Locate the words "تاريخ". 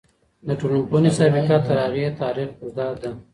2.21-2.49